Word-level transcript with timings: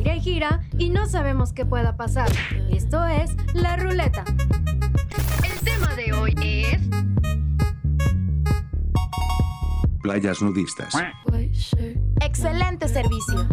gira 0.00 0.16
y 0.16 0.20
gira 0.20 0.60
y 0.78 0.88
no 0.88 1.06
sabemos 1.06 1.52
qué 1.52 1.66
pueda 1.66 1.96
pasar. 1.96 2.30
Esto 2.70 3.06
es 3.06 3.30
La 3.52 3.76
Ruleta. 3.76 4.24
El 5.44 5.64
tema 5.64 5.94
de 5.94 6.12
hoy 6.14 6.34
es... 6.42 6.80
Playas 10.02 10.40
nudistas. 10.40 10.94
Excelente 12.22 12.88
servicio. 12.88 13.46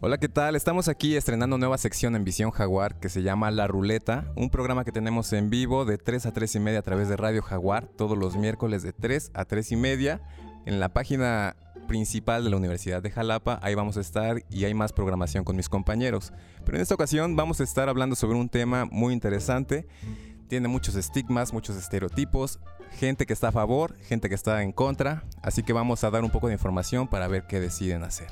Hola, 0.00 0.18
¿qué 0.18 0.28
tal? 0.28 0.54
Estamos 0.54 0.86
aquí 0.86 1.16
estrenando 1.16 1.58
nueva 1.58 1.76
sección 1.76 2.14
en 2.14 2.22
Visión 2.22 2.52
Jaguar 2.52 3.00
que 3.00 3.08
se 3.08 3.22
llama 3.22 3.50
La 3.50 3.66
Ruleta, 3.66 4.30
un 4.36 4.50
programa 4.50 4.84
que 4.84 4.92
tenemos 4.92 5.32
en 5.32 5.50
vivo 5.50 5.84
de 5.84 5.98
3 5.98 6.26
a 6.26 6.32
3 6.32 6.54
y 6.54 6.60
media 6.60 6.78
a 6.78 6.82
través 6.82 7.08
de 7.08 7.16
Radio 7.16 7.42
Jaguar 7.42 7.88
todos 7.88 8.16
los 8.16 8.36
miércoles 8.36 8.84
de 8.84 8.92
3 8.92 9.32
a 9.34 9.46
3 9.46 9.72
y 9.72 9.76
media 9.76 10.20
en 10.64 10.78
la 10.78 10.90
página 10.90 11.56
principal 11.86 12.44
de 12.44 12.50
la 12.50 12.56
Universidad 12.56 13.02
de 13.02 13.10
Jalapa. 13.10 13.58
Ahí 13.62 13.74
vamos 13.74 13.96
a 13.96 14.00
estar 14.00 14.42
y 14.50 14.64
hay 14.64 14.74
más 14.74 14.92
programación 14.92 15.44
con 15.44 15.56
mis 15.56 15.68
compañeros. 15.68 16.32
Pero 16.64 16.76
en 16.78 16.82
esta 16.82 16.94
ocasión 16.94 17.36
vamos 17.36 17.60
a 17.60 17.64
estar 17.64 17.88
hablando 17.88 18.16
sobre 18.16 18.36
un 18.36 18.48
tema 18.48 18.84
muy 18.84 19.12
interesante. 19.12 19.86
Tiene 20.48 20.68
muchos 20.68 20.94
estigmas, 20.94 21.52
muchos 21.52 21.76
estereotipos, 21.76 22.60
gente 22.92 23.26
que 23.26 23.32
está 23.32 23.48
a 23.48 23.52
favor, 23.52 23.96
gente 23.98 24.28
que 24.28 24.34
está 24.34 24.62
en 24.62 24.72
contra. 24.72 25.24
Así 25.42 25.62
que 25.62 25.72
vamos 25.72 26.04
a 26.04 26.10
dar 26.10 26.22
un 26.22 26.30
poco 26.30 26.46
de 26.46 26.52
información 26.52 27.08
para 27.08 27.26
ver 27.28 27.46
qué 27.46 27.60
deciden 27.60 28.04
hacer 28.04 28.28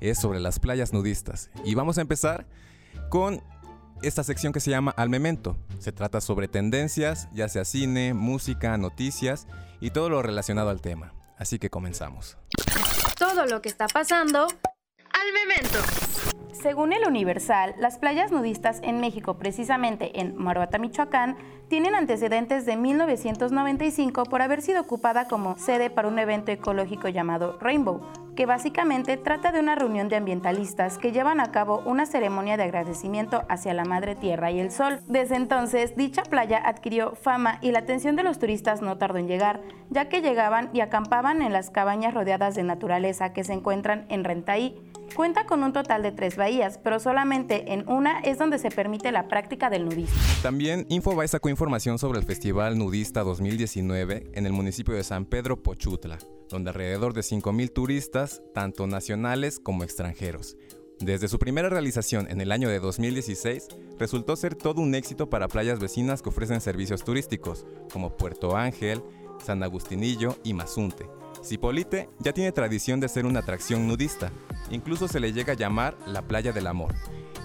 es 0.00 0.18
sobre 0.18 0.40
las 0.40 0.58
playas 0.58 0.92
nudistas. 0.92 1.50
Y 1.64 1.74
vamos 1.74 1.98
a 1.98 2.02
empezar 2.02 2.46
con 3.08 3.42
esta 4.02 4.22
sección 4.22 4.52
que 4.52 4.60
se 4.60 4.70
llama 4.70 4.92
Al 4.96 5.08
Memento. 5.08 5.56
Se 5.78 5.92
trata 5.92 6.20
sobre 6.20 6.48
tendencias, 6.48 7.28
ya 7.32 7.48
sea 7.48 7.64
cine, 7.64 8.14
música, 8.14 8.76
noticias 8.76 9.46
y 9.80 9.90
todo 9.90 10.10
lo 10.10 10.22
relacionado 10.22 10.70
al 10.70 10.80
tema. 10.80 11.14
Así 11.38 11.58
que 11.58 11.70
comenzamos. 11.70 12.36
Todo 13.16 13.46
lo 13.46 13.62
que 13.62 13.68
está 13.68 13.86
pasando 13.86 14.46
al 15.12 15.32
Memento. 15.32 15.78
Según 16.64 16.94
el 16.94 17.06
Universal, 17.06 17.74
las 17.76 17.98
playas 17.98 18.32
nudistas 18.32 18.80
en 18.82 18.98
México, 18.98 19.34
precisamente 19.34 20.18
en 20.18 20.34
Maruata, 20.34 20.78
Michoacán, 20.78 21.36
tienen 21.68 21.94
antecedentes 21.94 22.64
de 22.64 22.78
1995 22.78 24.22
por 24.24 24.40
haber 24.40 24.62
sido 24.62 24.80
ocupada 24.80 25.28
como 25.28 25.58
sede 25.58 25.90
para 25.90 26.08
un 26.08 26.18
evento 26.18 26.52
ecológico 26.52 27.10
llamado 27.10 27.58
Rainbow, 27.60 28.00
que 28.34 28.46
básicamente 28.46 29.18
trata 29.18 29.52
de 29.52 29.60
una 29.60 29.74
reunión 29.74 30.08
de 30.08 30.16
ambientalistas 30.16 30.96
que 30.96 31.12
llevan 31.12 31.38
a 31.40 31.52
cabo 31.52 31.82
una 31.84 32.06
ceremonia 32.06 32.56
de 32.56 32.62
agradecimiento 32.62 33.42
hacia 33.50 33.74
la 33.74 33.84
Madre 33.84 34.14
Tierra 34.14 34.50
y 34.50 34.58
el 34.58 34.70
Sol. 34.70 35.00
Desde 35.06 35.36
entonces, 35.36 35.94
dicha 35.96 36.22
playa 36.22 36.62
adquirió 36.64 37.14
fama 37.14 37.58
y 37.60 37.72
la 37.72 37.80
atención 37.80 38.16
de 38.16 38.22
los 38.22 38.38
turistas 38.38 38.80
no 38.80 38.96
tardó 38.96 39.18
en 39.18 39.28
llegar, 39.28 39.60
ya 39.90 40.08
que 40.08 40.22
llegaban 40.22 40.70
y 40.72 40.80
acampaban 40.80 41.42
en 41.42 41.52
las 41.52 41.68
cabañas 41.68 42.14
rodeadas 42.14 42.54
de 42.54 42.62
naturaleza 42.62 43.34
que 43.34 43.44
se 43.44 43.52
encuentran 43.52 44.06
en 44.08 44.24
Rentaí. 44.24 44.80
Cuenta 45.14 45.46
con 45.46 45.62
un 45.62 45.72
total 45.72 46.02
de 46.02 46.10
tres 46.10 46.36
bahías, 46.36 46.78
pero 46.82 46.98
solamente 46.98 47.72
en 47.72 47.88
una 47.88 48.18
es 48.20 48.36
donde 48.36 48.58
se 48.58 48.70
permite 48.70 49.12
la 49.12 49.28
práctica 49.28 49.70
del 49.70 49.84
nudismo. 49.84 50.16
También 50.42 50.86
Infobae 50.88 51.28
sacó 51.28 51.48
información 51.48 52.00
sobre 52.00 52.18
el 52.18 52.24
Festival 52.24 52.76
Nudista 52.76 53.22
2019 53.22 54.30
en 54.32 54.46
el 54.46 54.52
municipio 54.52 54.94
de 54.94 55.04
San 55.04 55.24
Pedro 55.24 55.62
Pochutla, 55.62 56.18
donde 56.48 56.70
alrededor 56.70 57.12
de 57.14 57.20
5.000 57.20 57.72
turistas, 57.72 58.42
tanto 58.54 58.88
nacionales 58.88 59.60
como 59.60 59.84
extranjeros. 59.84 60.56
Desde 60.98 61.28
su 61.28 61.38
primera 61.38 61.68
realización 61.68 62.28
en 62.28 62.40
el 62.40 62.50
año 62.50 62.68
de 62.68 62.80
2016, 62.80 63.68
resultó 63.98 64.34
ser 64.34 64.56
todo 64.56 64.80
un 64.82 64.96
éxito 64.96 65.30
para 65.30 65.46
playas 65.46 65.78
vecinas 65.78 66.22
que 66.22 66.30
ofrecen 66.30 66.60
servicios 66.60 67.04
turísticos, 67.04 67.66
como 67.92 68.16
Puerto 68.16 68.56
Ángel, 68.56 69.02
San 69.44 69.62
Agustinillo 69.62 70.36
y 70.42 70.54
Mazunte. 70.54 71.06
Cipolite 71.44 72.08
ya 72.20 72.32
tiene 72.32 72.52
tradición 72.52 73.00
de 73.00 73.08
ser 73.08 73.26
una 73.26 73.40
atracción 73.40 73.86
nudista, 73.86 74.32
incluso 74.70 75.08
se 75.08 75.20
le 75.20 75.32
llega 75.32 75.52
a 75.52 75.56
llamar 75.56 75.96
la 76.06 76.22
Playa 76.22 76.52
del 76.52 76.66
Amor. 76.66 76.94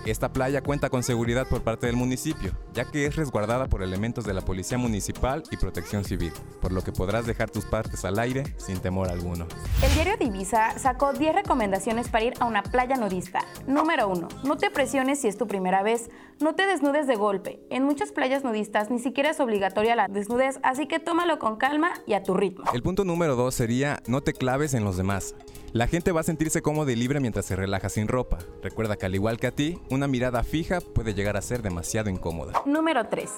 Esta 0.10 0.34
playa 0.34 0.62
cuenta 0.62 0.90
con 0.90 1.04
seguridad 1.04 1.48
por 1.48 1.62
parte 1.62 1.86
del 1.86 1.96
municipio, 1.96 2.52
ya 2.74 2.86
que 2.86 3.06
es 3.06 3.16
resguardada 3.16 3.68
por 3.68 3.84
elementos 3.84 4.26
de 4.26 4.34
la 4.34 4.42
Policía 4.42 4.78
Municipal 4.78 5.44
y 5.52 5.58
Protección 5.58 6.04
Civil, 6.04 6.34
por 6.62 6.72
lo 6.72 6.82
que 6.82 6.92
podrás 6.92 7.28
dejar 7.28 7.52
tus 7.52 7.66
partes 7.66 8.04
al 8.06 8.18
aire 8.18 8.56
sin 8.58 8.80
temor 8.80 9.10
alguno. 9.10 9.48
El 9.84 9.94
diario 9.94 10.18
Divisa 10.18 10.78
sacó 10.80 11.14
10 11.14 11.36
recomendaciones 11.36 12.10
para 12.10 12.26
ir 12.26 12.34
a 12.40 12.46
una 12.46 12.64
playa 12.64 12.98
nudista. 12.98 13.46
Número 13.68 14.10
1. 14.10 14.28
No 14.44 14.58
te 14.58 14.72
presiones 14.72 15.22
si 15.22 15.28
es 15.28 15.38
tu 15.38 15.48
primera 15.48 15.84
vez. 15.84 16.10
No 16.40 16.56
te 16.56 16.66
desnudes 16.66 17.06
de 17.06 17.16
golpe. 17.16 17.60
En 17.70 17.84
muchas 17.84 18.12
playas 18.12 18.44
nudistas 18.44 18.90
ni 18.90 18.98
siquiera 19.00 19.30
es 19.30 19.40
obligatoria 19.40 19.96
la 19.96 20.08
desnudez, 20.08 20.60
así 20.64 20.88
que 20.88 21.00
tómalo 21.00 21.38
con 21.38 21.58
calma 21.58 21.92
y 22.08 22.14
a 22.14 22.24
tu 22.24 22.34
ritmo. 22.34 22.66
El 22.74 22.82
punto 22.82 23.06
número 23.06 23.36
2 23.36 23.54
sería 23.54 24.02
no 24.08 24.22
te 24.22 24.34
claves 24.34 24.74
en 24.74 24.84
los 24.84 24.98
demás. 24.98 25.36
La 25.72 25.86
gente 25.86 26.12
va 26.12 26.22
a 26.22 26.24
sentirse 26.24 26.64
cómoda 26.64 26.92
y 26.92 26.96
libre 26.96 27.20
mientras 27.20 27.46
se 27.46 27.56
relaja 27.56 27.90
sin 27.90 28.08
ropa. 28.08 28.40
Recuerda 28.64 28.96
que 28.96 29.06
al 29.06 29.14
igual 29.14 29.38
que 29.38 29.46
a 29.46 29.52
ti, 29.52 29.78
una 29.92 30.08
mirada 30.08 30.44
fija 30.44 30.82
puede 30.82 31.14
llegar 31.14 31.38
a 31.38 31.44
ser 31.44 31.62
demasiado 31.62 32.10
incómoda. 32.10 32.64
Número 32.66 33.08
3. 33.08 33.30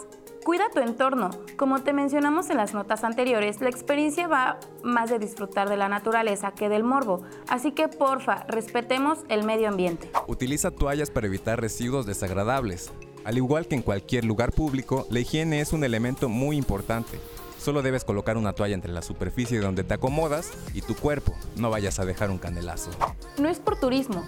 Cuida 0.45 0.69
tu 0.73 0.79
entorno. 0.79 1.29
Como 1.57 1.83
te 1.83 1.91
mencionamos 1.91 2.49
en 2.49 2.55
las 2.55 2.73
notas 2.73 3.03
anteriores, 3.03 3.59
la 3.59 3.69
experiencia 3.69 4.29
va 4.29 4.59
más 4.81 5.09
de 5.09 5.19
disfrutar 5.19 5.67
de 5.67 5.75
la 5.75 5.89
naturaleza 5.89 6.53
que 6.53 6.69
del 6.69 6.85
morbo. 6.85 7.21
Así 7.49 7.73
que 7.73 7.89
porfa, 7.89 8.45
respetemos 8.47 9.19
el 9.27 9.43
medio 9.43 9.67
ambiente. 9.67 10.09
Utiliza 10.27 10.71
toallas 10.71 11.11
para 11.11 11.27
evitar 11.27 11.59
residuos 11.59 12.05
desagradables. 12.05 12.93
Al 13.25 13.37
igual 13.37 13.67
que 13.67 13.75
en 13.75 13.81
cualquier 13.81 14.23
lugar 14.23 14.53
público, 14.53 15.05
la 15.09 15.19
higiene 15.19 15.59
es 15.59 15.73
un 15.73 15.83
elemento 15.83 16.29
muy 16.29 16.55
importante. 16.55 17.19
Solo 17.61 17.83
debes 17.83 18.03
colocar 18.03 18.37
una 18.37 18.53
toalla 18.53 18.73
entre 18.73 18.91
la 18.91 19.03
superficie 19.03 19.59
donde 19.59 19.83
te 19.83 19.93
acomodas 19.93 20.49
y 20.73 20.81
tu 20.81 20.95
cuerpo. 20.95 21.35
No 21.57 21.69
vayas 21.69 21.99
a 21.99 22.05
dejar 22.05 22.31
un 22.31 22.39
candelazo. 22.39 22.89
No 23.37 23.49
es 23.49 23.59
por 23.59 23.79
turismo. 23.79 24.23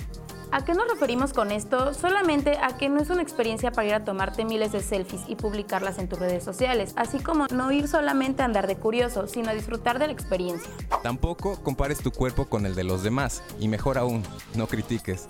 ¿A 0.51 0.63
qué 0.63 0.75
nos 0.75 0.87
referimos 0.87 1.33
con 1.33 1.49
esto? 1.49 1.95
Solamente 1.95 2.59
a 2.59 2.77
que 2.77 2.89
no 2.89 3.01
es 3.01 3.09
una 3.09 3.23
experiencia 3.23 3.71
para 3.71 3.87
ir 3.87 3.93
a 3.95 4.05
tomarte 4.05 4.45
miles 4.45 4.71
de 4.71 4.83
selfies 4.83 5.21
y 5.27 5.35
publicarlas 5.35 5.97
en 5.97 6.07
tus 6.07 6.19
redes 6.19 6.43
sociales, 6.43 6.93
así 6.95 7.17
como 7.17 7.47
no 7.47 7.71
ir 7.71 7.87
solamente 7.87 8.43
a 8.43 8.45
andar 8.45 8.67
de 8.67 8.75
curioso, 8.75 9.25
sino 9.25 9.49
a 9.49 9.53
disfrutar 9.55 9.97
de 9.97 10.05
la 10.05 10.13
experiencia. 10.13 10.69
Tampoco 11.01 11.59
compares 11.63 12.03
tu 12.03 12.11
cuerpo 12.11 12.45
con 12.45 12.67
el 12.67 12.75
de 12.75 12.83
los 12.83 13.01
demás 13.01 13.41
y 13.59 13.67
mejor 13.67 13.97
aún, 13.97 14.21
no 14.53 14.67
critiques. 14.67 15.25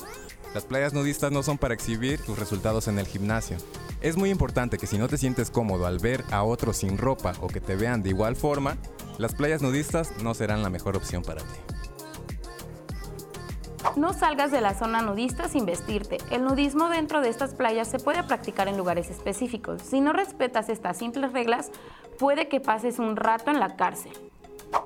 Las 0.54 0.66
playas 0.66 0.94
nudistas 0.94 1.32
no 1.32 1.42
son 1.42 1.58
para 1.58 1.74
exhibir 1.74 2.22
tus 2.22 2.38
resultados 2.38 2.88
en 2.88 3.00
el 3.00 3.08
gimnasio. 3.08 3.58
Es 4.02 4.18
muy 4.18 4.30
importante 4.30 4.78
que 4.78 4.86
si 4.86 5.00
no 5.00 5.08
te 5.08 5.18
sientes 5.18 5.50
cómodo 5.50 5.88
al 5.88 5.98
ver 5.98 6.24
a 6.32 6.44
otros 6.44 6.78
sin 6.78 6.98
ropa 6.98 7.34
o 7.42 7.48
que 7.48 7.60
te 7.60 7.76
vean 7.76 8.04
de 8.04 8.10
igual 8.10 8.36
forma, 8.36 8.78
las 9.18 9.34
playas 9.34 9.64
nudistas 9.64 10.12
no 10.22 10.36
serán 10.36 10.62
la 10.62 10.70
mejor 10.70 10.96
opción 10.96 11.24
para 11.24 11.42
ti. 11.42 11.60
No 13.96 14.14
salgas 14.14 14.52
de 14.52 14.62
la 14.62 14.76
zona 14.76 15.02
nudista 15.02 15.50
sin 15.50 15.66
vestirte. 15.66 16.18
El 16.32 16.44
nudismo 16.44 16.90
dentro 16.90 17.22
de 17.22 17.30
estas 17.30 17.54
playas 17.54 17.88
se 17.88 18.00
puede 18.00 18.24
practicar 18.24 18.68
en 18.68 18.78
lugares 18.78 19.10
específicos. 19.10 19.82
Si 19.82 20.02
no 20.02 20.14
respetas 20.14 20.70
estas 20.70 20.98
simples 20.98 21.34
reglas, 21.34 21.72
puede 22.20 22.48
que 22.48 22.60
pases 22.60 23.00
un 23.00 23.16
rato 23.16 23.52
en 23.52 23.60
la 23.60 23.76
cárcel. 23.76 24.14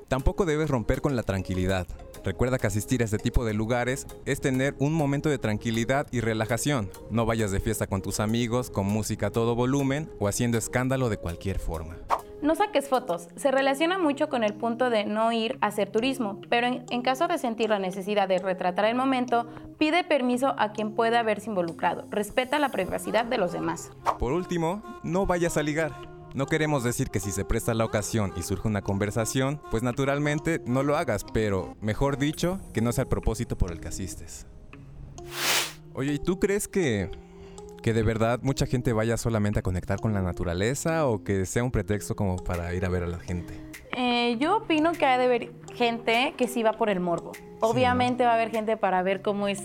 Tampoco 0.08 0.44
debes 0.44 0.70
romper 0.70 1.00
con 1.00 1.14
la 1.16 1.22
tranquilidad. 1.22 1.86
Recuerda 2.28 2.58
que 2.58 2.66
asistir 2.66 3.00
a 3.00 3.06
este 3.06 3.16
tipo 3.16 3.46
de 3.46 3.54
lugares 3.54 4.06
es 4.26 4.42
tener 4.42 4.74
un 4.78 4.92
momento 4.92 5.30
de 5.30 5.38
tranquilidad 5.38 6.08
y 6.10 6.20
relajación. 6.20 6.90
No 7.10 7.24
vayas 7.24 7.52
de 7.52 7.58
fiesta 7.58 7.86
con 7.86 8.02
tus 8.02 8.20
amigos, 8.20 8.68
con 8.68 8.84
música 8.84 9.28
a 9.28 9.30
todo 9.30 9.54
volumen 9.54 10.10
o 10.18 10.28
haciendo 10.28 10.58
escándalo 10.58 11.08
de 11.08 11.16
cualquier 11.16 11.58
forma. 11.58 11.96
No 12.42 12.54
saques 12.54 12.86
fotos. 12.86 13.28
Se 13.36 13.50
relaciona 13.50 13.96
mucho 13.96 14.28
con 14.28 14.44
el 14.44 14.52
punto 14.52 14.90
de 14.90 15.06
no 15.06 15.32
ir 15.32 15.56
a 15.62 15.68
hacer 15.68 15.88
turismo, 15.88 16.38
pero 16.50 16.66
en, 16.66 16.84
en, 16.90 17.00
caso 17.00 17.28
de 17.28 17.38
sentir 17.38 17.70
la 17.70 17.78
necesidad 17.78 18.28
de 18.28 18.40
retratar 18.40 18.84
el 18.84 18.94
momento, 18.94 19.46
pide 19.78 20.04
permiso 20.04 20.54
a 20.58 20.72
quien 20.72 20.94
pueda 20.94 21.20
haberse 21.20 21.48
involucrado. 21.48 22.04
Respeta 22.10 22.58
la 22.58 22.68
privacidad 22.68 23.24
de 23.24 23.38
los 23.38 23.52
demás. 23.52 23.90
Por 24.18 24.32
último, 24.32 24.82
no 25.02 25.24
vayas 25.24 25.56
a 25.56 25.62
ligar. 25.62 26.17
No 26.34 26.46
queremos 26.46 26.84
decir 26.84 27.08
que 27.10 27.20
si 27.20 27.32
se 27.32 27.44
presta 27.44 27.72
la 27.74 27.84
ocasión 27.84 28.32
y 28.36 28.42
surge 28.42 28.68
una 28.68 28.82
conversación, 28.82 29.60
pues 29.70 29.82
naturalmente 29.82 30.60
no 30.66 30.82
lo 30.82 30.96
hagas, 30.96 31.24
pero 31.32 31.76
mejor 31.80 32.18
dicho, 32.18 32.60
que 32.74 32.82
no 32.82 32.92
sea 32.92 33.02
el 33.02 33.08
propósito 33.08 33.56
por 33.56 33.72
el 33.72 33.80
que 33.80 33.88
asistes. 33.88 34.46
Oye, 35.94 36.12
¿y 36.12 36.18
tú 36.18 36.38
crees 36.38 36.68
que, 36.68 37.10
que 37.82 37.92
de 37.92 38.02
verdad 38.02 38.40
mucha 38.42 38.66
gente 38.66 38.92
vaya 38.92 39.16
solamente 39.16 39.60
a 39.60 39.62
conectar 39.62 40.00
con 40.00 40.12
la 40.12 40.20
naturaleza 40.20 41.06
o 41.06 41.24
que 41.24 41.46
sea 41.46 41.64
un 41.64 41.70
pretexto 41.70 42.14
como 42.14 42.36
para 42.36 42.74
ir 42.74 42.84
a 42.84 42.88
ver 42.88 43.04
a 43.04 43.08
la 43.08 43.18
gente? 43.18 43.54
Eh, 43.96 44.36
yo 44.38 44.58
opino 44.58 44.92
que 44.92 45.06
hay 45.06 45.18
de 45.18 45.24
haber 45.24 45.52
gente 45.74 46.34
que 46.36 46.46
sí 46.46 46.62
va 46.62 46.72
por 46.74 46.90
el 46.90 47.00
morbo. 47.00 47.32
Obviamente 47.60 48.24
va 48.24 48.32
a 48.32 48.34
haber 48.34 48.50
gente 48.50 48.76
para 48.76 49.02
ver 49.02 49.22
cómo 49.22 49.48
es 49.48 49.62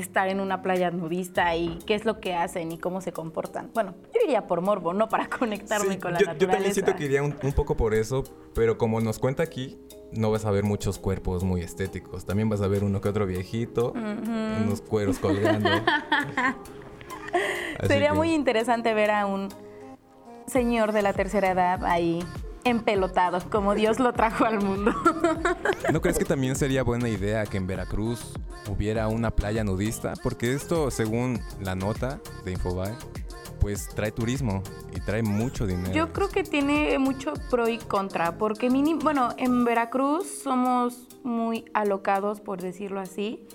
estar 0.00 0.28
en 0.28 0.40
una 0.40 0.62
playa 0.62 0.90
nudista 0.90 1.54
y 1.56 1.78
qué 1.86 1.94
es 1.94 2.04
lo 2.04 2.20
que 2.20 2.34
hacen 2.34 2.72
y 2.72 2.78
cómo 2.78 3.00
se 3.00 3.12
comportan. 3.12 3.70
Bueno, 3.74 3.94
yo 4.14 4.20
iría 4.24 4.46
por 4.46 4.60
morbo, 4.60 4.92
no 4.94 5.08
para 5.08 5.28
conectarme 5.28 5.94
Sí, 5.94 5.98
con 6.00 6.12
la 6.14 6.18
yo, 6.20 6.26
naturaleza. 6.26 6.38
yo 6.38 6.48
también 6.50 6.74
siento 6.74 6.96
que 6.96 7.04
iría 7.04 7.22
un, 7.22 7.36
un 7.42 7.52
poco 7.52 7.76
por 7.76 7.94
eso, 7.94 8.24
pero 8.54 8.78
como 8.78 9.00
nos 9.00 9.18
cuenta 9.18 9.42
aquí, 9.42 9.78
no 10.12 10.30
vas 10.30 10.44
a 10.44 10.50
ver 10.50 10.64
muchos 10.64 10.98
cuerpos 10.98 11.44
muy 11.44 11.60
estéticos. 11.62 12.24
También 12.26 12.48
vas 12.48 12.60
a 12.62 12.68
ver 12.68 12.82
uno 12.82 13.00
que 13.00 13.08
otro 13.08 13.26
viejito, 13.26 13.92
unos 13.92 14.80
cueros 14.82 15.18
colgando. 15.20 15.70
Sería 17.86 18.10
que- 18.10 18.14
muy 18.16 18.32
interesante 18.34 18.92
ver 18.94 19.10
a 19.10 19.26
un 19.26 19.48
señor 20.46 20.92
de 20.92 21.02
la 21.02 21.12
tercera 21.12 21.50
edad 21.52 21.84
ahí 21.84 22.24
empelotado, 22.64 23.38
como 23.50 23.74
Dios 23.74 23.98
lo 23.98 24.12
trajo 24.12 24.44
al 24.44 24.62
mundo. 24.62 24.92
¿No 25.92 26.00
crees 26.00 26.18
que 26.18 26.24
también 26.24 26.56
sería 26.56 26.82
buena 26.82 27.08
idea 27.08 27.46
que 27.46 27.56
en 27.56 27.66
Veracruz 27.66 28.32
hubiera 28.68 29.08
una 29.08 29.30
playa 29.30 29.64
nudista? 29.64 30.14
Porque 30.22 30.52
esto, 30.52 30.90
según 30.90 31.40
la 31.60 31.74
nota 31.74 32.20
de 32.44 32.52
Infobae, 32.52 32.94
pues 33.60 33.88
trae 33.88 34.10
turismo 34.10 34.62
y 34.94 35.00
trae 35.00 35.22
mucho 35.22 35.66
dinero. 35.66 35.92
Yo 35.92 36.12
creo 36.12 36.28
que 36.28 36.42
tiene 36.42 36.98
mucho 36.98 37.34
pro 37.50 37.68
y 37.68 37.78
contra, 37.78 38.38
porque 38.38 38.70
mínimo, 38.70 39.00
bueno, 39.02 39.30
en 39.36 39.64
Veracruz 39.64 40.26
somos 40.42 41.06
muy 41.22 41.66
alocados, 41.74 42.40
por 42.40 42.60
decirlo 42.60 43.00
así. 43.00 43.46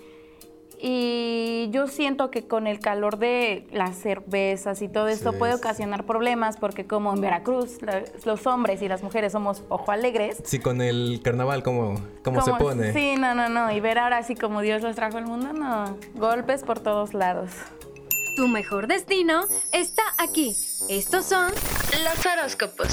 Y 0.78 1.68
yo 1.70 1.86
siento 1.88 2.30
que 2.30 2.46
con 2.46 2.66
el 2.66 2.80
calor 2.80 3.18
de 3.18 3.66
las 3.72 3.96
cervezas 3.96 4.82
y 4.82 4.88
todo 4.88 5.08
esto 5.08 5.32
Sí, 5.32 5.38
puede 5.38 5.54
ocasionar 5.54 6.04
problemas, 6.04 6.56
porque 6.58 6.86
como 6.86 7.12
en 7.14 7.20
Veracruz 7.20 7.80
la- 7.82 8.04
los 8.24 8.46
hombres 8.46 8.82
y 8.82 8.88
las 8.88 9.02
mujeres 9.02 9.32
somos 9.32 9.62
ojo 9.68 9.90
alegres. 9.92 10.38
Sí, 10.44 10.58
con 10.58 10.80
el 10.82 11.20
carnaval, 11.24 11.62
¿cómo, 11.62 11.94
cómo 12.22 12.42
se 12.42 12.50
como- 12.50 12.62
pone? 12.64 12.92
Sí, 12.92 13.14
no, 13.18 13.34
no, 13.34 13.48
no. 13.48 13.72
Y 13.72 13.80
ver 13.80 13.98
ahora 13.98 14.18
así 14.18 14.34
como 14.34 14.60
Dios 14.60 14.82
los 14.82 14.94
trajo 14.96 15.16
al 15.18 15.26
mundo, 15.26 15.52
no. 15.52 15.96
Golpes 16.14 16.62
por 16.62 16.78
todos 16.80 17.14
lados. 17.14 17.50
Tu 18.36 18.46
mejor 18.48 18.86
destino 18.86 19.44
está 19.72 20.02
aquí. 20.18 20.54
Estos 20.90 21.24
son 21.24 21.50
los 21.50 22.26
horóscopos. 22.26 22.88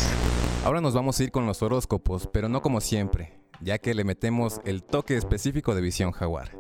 Ahora 0.64 0.80
nos 0.80 0.94
vamos 0.94 1.20
a 1.20 1.24
ir 1.24 1.32
con 1.32 1.46
los 1.46 1.62
horóscopos, 1.62 2.28
pero 2.28 2.48
no 2.48 2.62
como 2.62 2.80
siempre, 2.80 3.34
ya 3.60 3.78
que 3.78 3.94
le 3.94 4.06
metemos 4.06 4.62
el 4.64 4.84
toque 4.84 5.18
específico 5.18 5.76
de 5.76 5.82
visión 5.82 6.12
jaguar. 6.14 6.52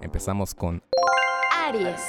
Empezamos 0.00 0.54
con 0.54 0.82
Aries. 1.66 2.00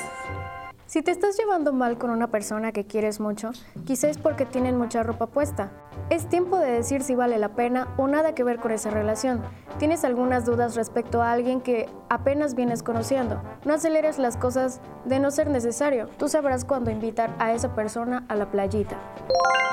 Si 0.86 1.02
te 1.02 1.12
estás 1.12 1.38
llevando 1.38 1.74
mal 1.74 1.98
con 1.98 2.10
una 2.10 2.28
persona 2.28 2.72
que 2.72 2.86
quieres 2.86 3.20
mucho, 3.20 3.52
quizás 3.86 4.18
porque 4.18 4.46
tienen 4.46 4.78
mucha 4.78 5.04
ropa 5.04 5.28
puesta. 5.28 5.72
Es 6.10 6.28
tiempo 6.28 6.58
de 6.58 6.72
decir 6.72 7.04
si 7.04 7.16
vale 7.16 7.38
la 7.38 7.50
pena 7.50 7.88
o 7.98 8.08
nada 8.08 8.34
que 8.34 8.44
ver 8.44 8.58
con 8.60 8.72
esa 8.72 8.90
relación. 8.90 9.44
¿Tienes 9.78 10.04
algunas 10.04 10.46
dudas 10.46 10.76
respecto 10.76 11.22
a 11.22 11.32
alguien 11.32 11.62
que 11.62 11.88
apenas 12.10 12.56
vienes 12.56 12.84
conociendo? 12.84 13.42
No 13.64 13.74
aceleres 13.74 14.18
las 14.18 14.36
cosas 14.36 14.82
de 15.06 15.20
no 15.20 15.32
ser 15.32 15.50
necesario. 15.50 16.08
Tú 16.18 16.28
sabrás 16.28 16.66
cuándo 16.66 16.90
invitar 16.90 17.36
a 17.40 17.54
esa 17.54 17.76
persona 17.76 18.26
a 18.28 18.36
la 18.36 18.50
playita. 18.50 18.98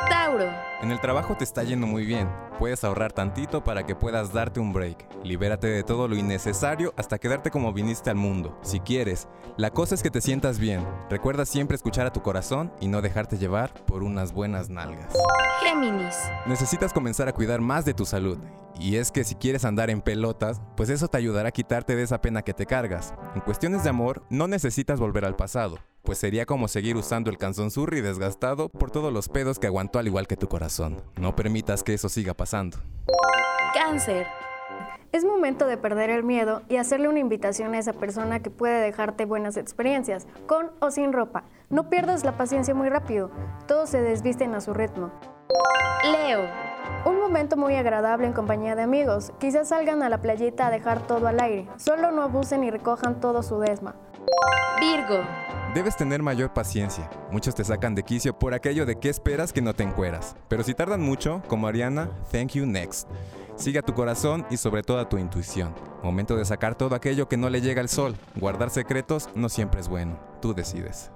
Tauro. 0.09 0.45
En 0.83 0.91
el 0.93 1.01
trabajo 1.01 1.37
te 1.37 1.45
está 1.45 1.63
yendo 1.63 1.87
muy 1.87 2.05
bien. 2.05 2.29
Puedes 2.59 2.85
ahorrar 2.85 3.13
tantito 3.13 3.65
para 3.65 3.85
que 3.85 3.95
puedas 3.95 4.33
darte 4.33 4.61
un 4.61 4.73
break. 4.73 5.07
Libérate 5.25 5.67
de 5.67 5.83
todo 5.83 6.09
lo 6.09 6.17
innecesario 6.17 6.95
hasta 6.97 7.19
quedarte 7.19 7.51
como 7.51 7.73
viniste 7.73 8.11
al 8.11 8.17
mundo. 8.17 8.59
Si 8.63 8.81
quieres, 8.81 9.29
la 9.57 9.71
cosa 9.71 9.95
es 9.95 10.03
que 10.03 10.11
te 10.11 10.21
sientas 10.21 10.59
bien. 10.59 10.87
Recuerda 11.11 11.45
siempre 11.45 11.75
escuchar 11.75 12.07
a 12.07 12.13
tu 12.13 12.23
corazón 12.23 12.73
y 12.81 12.89
no 12.89 13.03
dejarte 13.03 13.37
llevar 13.37 13.73
por 13.87 14.03
unas 14.03 14.33
buenas 14.33 14.71
nalgas. 14.71 15.13
Géminis. 15.61 16.16
Necesitas 16.47 16.93
comenzar 16.93 17.29
a 17.29 17.33
cuidar 17.33 17.61
más 17.61 17.85
de 17.85 17.95
tu 17.95 18.05
salud. 18.05 18.39
Y 18.79 18.97
es 18.97 19.11
que 19.11 19.25
si 19.25 19.35
quieres 19.35 19.65
andar 19.65 19.91
en 19.91 20.03
pelotas, 20.03 20.61
pues 20.77 20.91
eso 20.91 21.09
te 21.09 21.17
ayudará 21.17 21.49
a 21.49 21.53
quitarte 21.53 21.97
de 21.97 22.03
esa 22.03 22.21
pena 22.21 22.43
que 22.43 22.55
te 22.55 22.67
cargas. 22.67 23.15
En 23.35 23.41
cuestiones 23.41 23.83
de 23.85 23.91
amor, 23.91 24.23
no 24.29 24.47
necesitas 24.49 25.01
volver 25.01 25.25
al 25.25 25.37
pasado, 25.37 25.79
pues 26.03 26.19
sería 26.19 26.47
como 26.47 26.69
seguir 26.69 26.97
usando 26.97 27.31
el 27.31 27.39
canzonzurri 27.39 28.01
desgastado 28.01 28.69
por 28.69 28.91
todos 28.91 29.13
los 29.13 29.29
pedos 29.29 29.59
que 29.59 29.67
aguantó 29.67 29.99
al 29.99 30.07
igual 30.07 30.27
que 30.27 30.37
tu 30.37 30.49
corazón. 30.49 31.03
No 31.17 31.35
permitas 31.35 31.83
que 31.83 31.95
eso 31.95 32.09
siga 32.09 32.35
pasando. 32.35 32.79
Cáncer. 33.75 34.27
Es 35.13 35.25
momento 35.25 35.67
de 35.67 35.79
perder 35.79 36.11
el 36.11 36.25
miedo 36.25 36.63
y 36.69 36.77
hacerle 36.77 37.09
una 37.09 37.21
invitación 37.21 37.75
a 37.75 37.79
esa 37.79 37.95
persona 37.95 38.41
que 38.41 38.51
puede 38.51 38.83
dejarte 38.83 39.25
buenas 39.25 39.57
experiencias, 39.57 40.27
con 40.47 40.73
o 40.81 40.91
sin 40.91 41.13
ropa. 41.13 41.45
No 41.71 41.89
pierdas 41.89 42.25
la 42.25 42.37
paciencia 42.37 42.75
muy 42.75 42.91
rápido, 42.91 43.31
todos 43.67 43.89
se 43.89 44.03
desvisten 44.03 44.55
a 44.55 44.61
su 44.61 44.75
ritmo. 44.75 45.11
Leo. 46.05 46.49
Un 47.05 47.21
momento 47.21 47.57
muy 47.57 47.77
agradable 47.77 48.27
en 48.27 48.33
compañía 48.33 48.75
de 48.75 48.83
amigos. 48.83 49.33
Quizás 49.39 49.69
salgan 49.69 50.03
a 50.03 50.09
la 50.09 50.19
playita 50.19 50.67
a 50.67 50.71
dejar 50.71 51.07
todo 51.07 51.27
al 51.29 51.41
aire. 51.41 51.69
Solo 51.77 52.11
no 52.11 52.23
abusen 52.23 52.65
y 52.65 52.71
recojan 52.71 53.21
todo 53.21 53.43
su 53.43 53.59
desma. 53.59 53.95
Virgo. 54.81 55.25
Debes 55.75 55.97
tener 55.97 56.23
mayor 56.23 56.53
paciencia. 56.53 57.11
Muchos 57.31 57.55
te 57.55 57.65
sacan 57.65 57.95
de 57.95 58.03
quicio 58.03 58.39
por 58.39 58.55
aquello 58.55 58.87
de 58.87 58.97
que 58.97 59.09
esperas 59.09 59.53
que 59.53 59.63
no 59.63 59.75
te 59.75 59.83
encueras. 59.83 60.37
Pero 60.49 60.63
si 60.63 60.75
tardan 60.75 61.03
mucho, 61.03 61.43
como 61.49 61.67
Ariana, 61.67 62.11
thank 62.33 62.53
you 62.53 62.67
next. 62.67 63.09
Sigue 63.57 63.79
a 63.79 63.83
tu 63.83 63.95
corazón 63.95 64.47
y 64.51 64.57
sobre 64.57 64.83
todo 64.83 64.99
a 64.99 65.09
tu 65.09 65.19
intuición. 65.19 65.75
Momento 66.03 66.37
de 66.37 66.45
sacar 66.45 66.75
todo 66.75 66.95
aquello 66.95 67.29
que 67.29 67.37
no 67.37 67.51
le 67.51 67.61
llega 67.61 67.81
al 67.81 67.89
sol. 67.89 68.17
Guardar 68.37 68.71
secretos 68.71 69.29
no 69.35 69.49
siempre 69.49 69.81
es 69.81 69.89
bueno. 69.89 70.19
Tú 70.41 70.55
decides. 70.55 71.11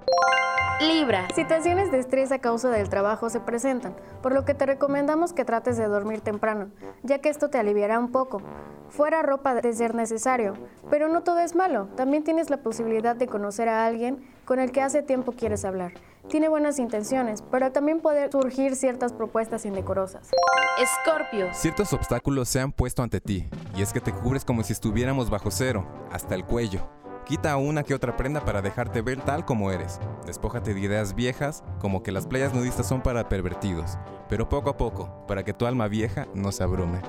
Libra. 0.81 1.27
Situaciones 1.35 1.91
de 1.91 1.99
estrés 1.99 2.31
a 2.31 2.39
causa 2.39 2.69
del 2.69 2.89
trabajo 2.89 3.29
se 3.29 3.39
presentan, 3.39 3.95
por 4.23 4.33
lo 4.33 4.45
que 4.45 4.55
te 4.55 4.65
recomendamos 4.65 5.31
que 5.31 5.45
trates 5.45 5.77
de 5.77 5.85
dormir 5.85 6.21
temprano, 6.21 6.71
ya 7.03 7.19
que 7.19 7.29
esto 7.29 7.49
te 7.49 7.59
aliviará 7.59 7.99
un 7.99 8.11
poco. 8.11 8.41
Fuera 8.89 9.21
ropa 9.21 9.53
de 9.53 9.73
ser 9.73 9.93
necesario, 9.93 10.53
pero 10.89 11.07
no 11.07 11.21
todo 11.21 11.39
es 11.39 11.55
malo. 11.55 11.87
También 11.95 12.23
tienes 12.23 12.49
la 12.49 12.57
posibilidad 12.57 13.15
de 13.15 13.27
conocer 13.27 13.69
a 13.69 13.85
alguien 13.85 14.27
con 14.43 14.59
el 14.59 14.71
que 14.71 14.81
hace 14.81 15.03
tiempo 15.03 15.33
quieres 15.33 15.65
hablar. 15.65 15.93
Tiene 16.27 16.49
buenas 16.49 16.79
intenciones, 16.79 17.43
pero 17.51 17.71
también 17.71 17.99
pueden 17.99 18.31
surgir 18.31 18.75
ciertas 18.75 19.13
propuestas 19.13 19.65
indecorosas. 19.65 20.31
Escorpio. 20.79 21.53
Ciertos 21.53 21.93
obstáculos 21.93 22.49
se 22.49 22.59
han 22.59 22.71
puesto 22.71 23.03
ante 23.03 23.21
ti, 23.21 23.47
y 23.75 23.83
es 23.83 23.93
que 23.93 24.01
te 24.01 24.11
cubres 24.11 24.43
como 24.43 24.63
si 24.63 24.73
estuviéramos 24.73 25.29
bajo 25.29 25.51
cero, 25.51 25.85
hasta 26.11 26.33
el 26.33 26.43
cuello. 26.43 27.00
Quita 27.25 27.55
una 27.57 27.83
que 27.83 27.93
otra 27.93 28.17
prenda 28.17 28.43
para 28.43 28.61
dejarte 28.61 29.01
ver 29.01 29.21
tal 29.21 29.45
como 29.45 29.71
eres. 29.71 29.99
Despójate 30.25 30.73
de 30.73 30.79
ideas 30.79 31.15
viejas, 31.15 31.63
como 31.79 32.03
que 32.03 32.11
las 32.11 32.27
playas 32.27 32.53
nudistas 32.53 32.87
son 32.87 33.01
para 33.01 33.29
pervertidos, 33.29 33.97
pero 34.27 34.49
poco 34.49 34.71
a 34.71 34.77
poco, 34.77 35.25
para 35.27 35.43
que 35.43 35.53
tu 35.53 35.65
alma 35.65 35.87
vieja 35.87 36.27
no 36.33 36.51
se 36.51 36.63
abrume. 36.63 36.99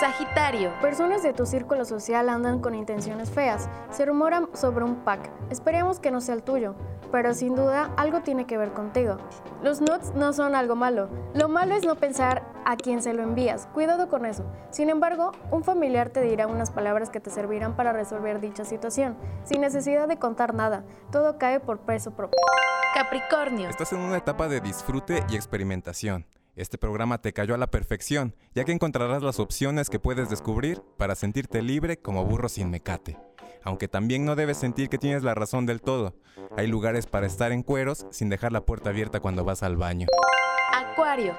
Sagitario. 0.00 0.72
Personas 0.82 1.22
de 1.22 1.32
tu 1.32 1.46
círculo 1.46 1.84
social 1.84 2.28
andan 2.28 2.60
con 2.60 2.74
intenciones 2.74 3.30
feas. 3.30 3.68
Se 3.90 4.04
rumoran 4.04 4.48
sobre 4.52 4.84
un 4.84 4.96
pack. 4.96 5.30
Esperemos 5.48 6.00
que 6.00 6.10
no 6.10 6.20
sea 6.20 6.34
el 6.34 6.42
tuyo, 6.42 6.74
pero 7.10 7.32
sin 7.32 7.54
duda 7.54 7.92
algo 7.96 8.20
tiene 8.20 8.46
que 8.46 8.58
ver 8.58 8.72
contigo. 8.72 9.16
Los 9.62 9.80
nudes 9.80 10.12
no 10.14 10.34
son 10.34 10.54
algo 10.54 10.76
malo. 10.76 11.08
Lo 11.34 11.48
malo 11.48 11.74
es 11.74 11.86
no 11.86 11.94
pensar 11.94 12.42
a 12.66 12.76
quién 12.76 13.00
se 13.00 13.14
lo 13.14 13.22
envías. 13.22 13.68
Cuidado 13.72 14.08
con 14.08 14.26
eso. 14.26 14.44
Sin 14.70 14.90
embargo, 14.90 15.30
un 15.52 15.62
familiar 15.62 16.10
te 16.10 16.20
dirá 16.20 16.48
unas 16.48 16.72
palabras 16.72 17.10
que 17.10 17.20
te 17.20 17.30
servirán 17.30 17.76
para 17.76 17.92
resolver 17.92 18.40
dicha 18.40 18.64
situación, 18.64 19.16
sin 19.44 19.60
necesidad 19.60 20.08
de 20.08 20.18
contar 20.18 20.52
nada. 20.52 20.84
Todo 21.12 21.38
cae 21.38 21.60
por 21.60 21.78
peso 21.78 22.10
propio. 22.10 22.36
Capricornio. 22.92 23.68
Estás 23.70 23.92
en 23.92 24.00
una 24.00 24.16
etapa 24.16 24.48
de 24.48 24.60
disfrute 24.60 25.22
y 25.30 25.36
experimentación. 25.36 26.26
Este 26.56 26.76
programa 26.76 27.18
te 27.18 27.32
cayó 27.32 27.54
a 27.54 27.58
la 27.58 27.68
perfección, 27.68 28.34
ya 28.54 28.64
que 28.64 28.72
encontrarás 28.72 29.22
las 29.22 29.38
opciones 29.38 29.88
que 29.88 30.00
puedes 30.00 30.28
descubrir 30.28 30.82
para 30.96 31.14
sentirte 31.14 31.62
libre 31.62 31.98
como 31.98 32.24
burro 32.24 32.48
sin 32.48 32.70
mecate. 32.70 33.16
Aunque 33.62 33.86
también 33.86 34.24
no 34.24 34.34
debes 34.34 34.56
sentir 34.56 34.88
que 34.88 34.98
tienes 34.98 35.22
la 35.22 35.34
razón 35.34 35.66
del 35.66 35.82
todo. 35.82 36.14
Hay 36.56 36.66
lugares 36.66 37.06
para 37.06 37.26
estar 37.26 37.52
en 37.52 37.62
cueros 37.62 38.06
sin 38.10 38.28
dejar 38.28 38.52
la 38.52 38.62
puerta 38.62 38.90
abierta 38.90 39.20
cuando 39.20 39.44
vas 39.44 39.62
al 39.62 39.76
baño. 39.76 40.06
Acuario. 40.96 41.34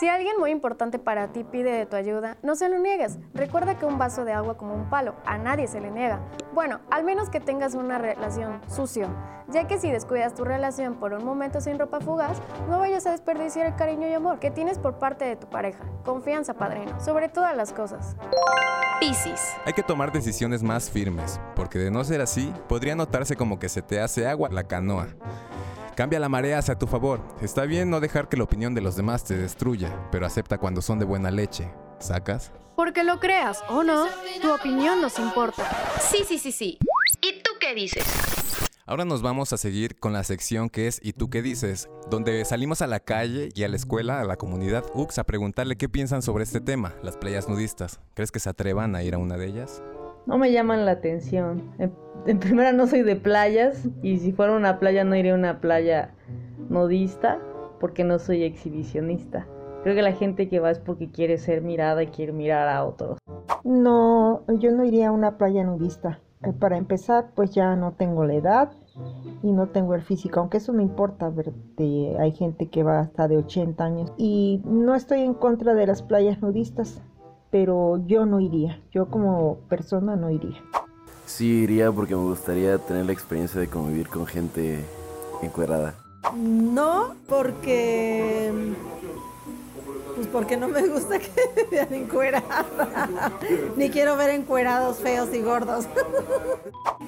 Si 0.00 0.08
alguien 0.08 0.34
muy 0.38 0.50
importante 0.50 0.98
para 0.98 1.28
ti 1.28 1.44
pide 1.44 1.70
de 1.72 1.84
tu 1.84 1.94
ayuda, 1.94 2.38
no 2.42 2.56
se 2.56 2.70
lo 2.70 2.78
niegues. 2.78 3.18
Recuerda 3.34 3.78
que 3.78 3.84
un 3.84 3.98
vaso 3.98 4.24
de 4.24 4.32
agua 4.32 4.56
como 4.56 4.72
un 4.72 4.88
palo, 4.88 5.14
a 5.26 5.36
nadie 5.36 5.66
se 5.66 5.78
le 5.78 5.90
niega. 5.90 6.20
Bueno, 6.54 6.80
al 6.90 7.04
menos 7.04 7.28
que 7.28 7.38
tengas 7.38 7.74
una 7.74 7.98
relación 7.98 8.62
sucio, 8.66 9.08
ya 9.48 9.66
que 9.66 9.78
si 9.78 9.90
descuidas 9.90 10.34
tu 10.34 10.46
relación 10.46 10.94
por 10.94 11.12
un 11.12 11.22
momento 11.22 11.60
sin 11.60 11.78
ropa 11.78 12.00
fugaz, 12.00 12.38
no 12.70 12.78
vayas 12.78 13.04
a 13.04 13.10
desperdiciar 13.10 13.66
el 13.66 13.76
cariño 13.76 14.08
y 14.08 14.14
amor 14.14 14.38
que 14.38 14.50
tienes 14.50 14.78
por 14.78 14.98
parte 14.98 15.26
de 15.26 15.36
tu 15.36 15.50
pareja. 15.50 15.84
Confianza, 16.02 16.54
padrino, 16.54 16.98
sobre 16.98 17.28
todas 17.28 17.54
las 17.54 17.74
cosas. 17.74 18.16
Piscis. 19.00 19.52
Hay 19.66 19.74
que 19.74 19.82
tomar 19.82 20.12
decisiones 20.12 20.62
más 20.62 20.90
firmes, 20.90 21.38
porque 21.54 21.78
de 21.78 21.90
no 21.90 22.04
ser 22.04 22.22
así, 22.22 22.50
podría 22.70 22.96
notarse 22.96 23.36
como 23.36 23.58
que 23.58 23.68
se 23.68 23.82
te 23.82 24.00
hace 24.00 24.26
agua 24.26 24.48
la 24.50 24.64
canoa. 24.64 25.08
Cambia 25.96 26.18
la 26.18 26.28
marea 26.28 26.58
hacia 26.58 26.76
tu 26.76 26.88
favor. 26.88 27.20
Está 27.40 27.66
bien 27.66 27.88
no 27.88 28.00
dejar 28.00 28.28
que 28.28 28.36
la 28.36 28.42
opinión 28.42 28.74
de 28.74 28.80
los 28.80 28.96
demás 28.96 29.22
te 29.22 29.36
destruya, 29.36 30.08
pero 30.10 30.26
acepta 30.26 30.58
cuando 30.58 30.82
son 30.82 30.98
de 30.98 31.04
buena 31.04 31.30
leche. 31.30 31.70
¿Sacas? 32.00 32.52
Porque 32.74 33.04
lo 33.04 33.20
creas 33.20 33.62
o 33.68 33.84
no, 33.84 34.06
tu 34.42 34.52
opinión 34.52 35.00
nos 35.00 35.20
importa. 35.20 35.62
Sí, 36.00 36.24
sí, 36.26 36.38
sí, 36.38 36.50
sí. 36.50 36.78
¿Y 37.22 37.40
tú 37.42 37.50
qué 37.60 37.74
dices? 37.74 38.04
Ahora 38.86 39.04
nos 39.04 39.22
vamos 39.22 39.52
a 39.52 39.56
seguir 39.56 39.96
con 39.96 40.12
la 40.12 40.24
sección 40.24 40.68
que 40.68 40.88
es 40.88 41.00
¿Y 41.02 41.12
tú 41.12 41.30
qué 41.30 41.40
dices? 41.40 41.88
Donde 42.10 42.44
salimos 42.44 42.82
a 42.82 42.88
la 42.88 42.98
calle 42.98 43.50
y 43.54 43.62
a 43.62 43.68
la 43.68 43.76
escuela, 43.76 44.20
a 44.20 44.24
la 44.24 44.36
comunidad 44.36 44.84
UX, 44.94 45.18
a 45.18 45.24
preguntarle 45.24 45.76
qué 45.76 45.88
piensan 45.88 46.22
sobre 46.22 46.42
este 46.42 46.60
tema, 46.60 46.94
las 47.02 47.16
playas 47.16 47.48
nudistas. 47.48 48.00
¿Crees 48.14 48.32
que 48.32 48.40
se 48.40 48.50
atrevan 48.50 48.96
a 48.96 49.04
ir 49.04 49.14
a 49.14 49.18
una 49.18 49.36
de 49.36 49.46
ellas? 49.46 49.80
No 50.26 50.38
me 50.38 50.50
llaman 50.50 50.84
la 50.84 50.90
atención. 50.90 51.72
En, 51.78 51.94
en 52.26 52.38
primera 52.38 52.72
no 52.72 52.86
soy 52.86 53.02
de 53.02 53.16
playas 53.16 53.88
y 54.02 54.18
si 54.18 54.32
fuera 54.32 54.56
una 54.56 54.78
playa 54.78 55.04
no 55.04 55.14
iría 55.14 55.32
a 55.32 55.36
una 55.36 55.60
playa 55.60 56.10
nudista 56.68 57.38
porque 57.80 58.04
no 58.04 58.18
soy 58.18 58.44
exhibicionista. 58.44 59.46
Creo 59.82 59.94
que 59.94 60.02
la 60.02 60.12
gente 60.12 60.48
que 60.48 60.60
va 60.60 60.70
es 60.70 60.78
porque 60.78 61.10
quiere 61.10 61.36
ser 61.36 61.60
mirada 61.60 62.02
y 62.02 62.06
quiere 62.06 62.32
mirar 62.32 62.68
a 62.68 62.84
otros. 62.84 63.18
No, 63.64 64.42
yo 64.48 64.70
no 64.70 64.84
iría 64.84 65.08
a 65.08 65.12
una 65.12 65.36
playa 65.36 65.64
nudista. 65.64 66.20
Eh, 66.42 66.52
Para 66.52 66.78
empezar, 66.78 67.32
pues 67.34 67.50
ya 67.50 67.76
no 67.76 67.92
tengo 67.92 68.24
la 68.24 68.34
edad 68.34 68.72
y 69.42 69.52
no 69.52 69.68
tengo 69.68 69.94
el 69.94 70.02
físico, 70.02 70.40
aunque 70.40 70.58
eso 70.58 70.72
no 70.72 70.80
importa, 70.80 71.28
verte, 71.28 72.16
hay 72.18 72.32
gente 72.32 72.68
que 72.68 72.82
va 72.82 73.00
hasta 73.00 73.28
de 73.28 73.36
80 73.38 73.84
años 73.84 74.12
y 74.16 74.62
no 74.64 74.94
estoy 74.94 75.20
en 75.20 75.34
contra 75.34 75.74
de 75.74 75.86
las 75.86 76.02
playas 76.02 76.40
nudistas, 76.40 77.02
pero 77.50 77.98
yo 78.06 78.24
no 78.24 78.40
iría, 78.40 78.80
yo 78.90 79.08
como 79.08 79.56
persona 79.68 80.16
no 80.16 80.30
iría. 80.30 80.62
Sí, 81.26 81.46
iría 81.46 81.90
porque 81.90 82.14
me 82.14 82.22
gustaría 82.22 82.78
tener 82.78 83.06
la 83.06 83.12
experiencia 83.12 83.60
de 83.60 83.68
convivir 83.68 84.08
con 84.08 84.26
gente 84.26 84.84
encuerada. 85.42 85.94
No, 86.34 87.14
porque 87.28 88.52
pues 90.14 90.28
porque 90.28 90.56
no 90.56 90.68
me 90.68 90.86
gusta 90.86 91.18
que 91.18 91.30
me 91.56 91.64
vean 91.70 91.94
encuerada. 91.94 93.32
Ni 93.76 93.90
quiero 93.90 94.16
ver 94.16 94.30
encuerados 94.30 94.98
feos 94.98 95.28
y 95.34 95.40
gordos. 95.40 95.86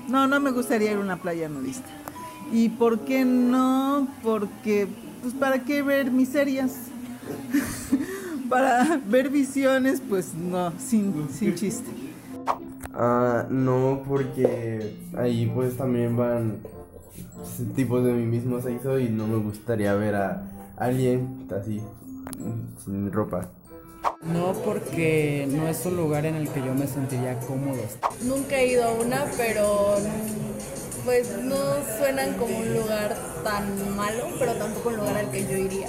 No, 0.08 0.28
no 0.28 0.38
me 0.38 0.52
gustaría 0.52 0.92
ir 0.92 0.98
a 0.98 1.00
una 1.00 1.20
playa 1.20 1.48
nudista. 1.48 1.88
¿Y 2.52 2.68
por 2.68 3.00
qué 3.00 3.24
no? 3.24 4.06
Porque, 4.22 4.86
pues, 5.20 5.34
¿para 5.34 5.64
qué 5.64 5.82
ver 5.82 6.12
miserias? 6.12 6.76
Para 8.48 9.00
ver 9.04 9.30
visiones, 9.30 10.00
pues 10.08 10.32
no, 10.32 10.72
sin, 10.78 11.28
sin 11.28 11.56
chiste. 11.56 11.90
Ah, 12.98 13.46
no, 13.50 14.02
porque 14.08 14.96
ahí 15.18 15.52
pues 15.54 15.76
también 15.76 16.16
van 16.16 16.60
tipos 17.74 18.02
de 18.02 18.12
mi 18.12 18.24
mismo 18.24 18.60
sexo 18.62 18.98
y 18.98 19.10
no 19.10 19.26
me 19.26 19.36
gustaría 19.36 19.92
ver 19.94 20.14
a 20.14 20.48
alguien 20.78 21.46
así, 21.54 21.82
sin 22.82 23.12
ropa. 23.12 23.50
No, 24.22 24.54
porque 24.64 25.46
no 25.50 25.68
es 25.68 25.84
un 25.84 25.98
lugar 25.98 26.24
en 26.24 26.36
el 26.36 26.48
que 26.48 26.60
yo 26.60 26.74
me 26.74 26.86
sentiría 26.86 27.38
cómodo. 27.40 27.82
Nunca 28.22 28.56
he 28.56 28.68
ido 28.68 28.84
a 28.84 28.92
una, 28.92 29.26
pero 29.36 29.96
pues 31.04 31.38
no 31.42 31.58
suenan 31.98 32.32
como 32.38 32.56
un 32.58 32.72
lugar 32.72 33.14
tan 33.44 33.94
malo, 33.94 34.24
pero 34.38 34.54
tampoco 34.54 34.88
un 34.88 34.96
lugar 34.96 35.18
al 35.18 35.30
que 35.30 35.42
yo 35.42 35.58
iría. 35.58 35.88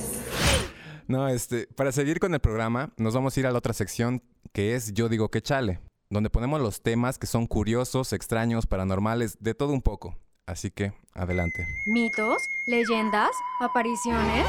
No, 1.08 1.30
este, 1.30 1.68
para 1.68 1.94
seguir 1.94 2.20
con 2.20 2.34
el 2.34 2.42
programa, 2.42 2.92
nos 2.98 3.14
vamos 3.14 3.36
a 3.36 3.40
ir 3.40 3.48
a 3.48 3.52
la 3.52 3.60
otra 3.60 3.72
sección 3.72 4.22
que 4.52 4.76
es 4.76 4.94
Yo 4.94 5.08
digo 5.08 5.30
que 5.30 5.42
chale, 5.42 5.80
donde 6.10 6.30
ponemos 6.30 6.62
los 6.62 6.82
temas 6.82 7.18
que 7.18 7.28
son 7.28 7.48
curiosos, 7.48 8.14
extraños, 8.14 8.66
paranormales, 8.68 9.38
de 9.40 9.54
todo 9.54 9.74
un 9.74 9.82
poco. 9.82 10.16
Así 10.46 10.72
que, 10.72 10.94
adelante. 11.14 11.68
Mitos, 11.88 12.42
leyendas, 12.68 13.32
apariciones. 13.60 14.46